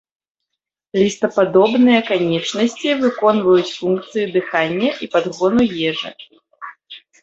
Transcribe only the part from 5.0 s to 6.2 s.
і падгону ежы.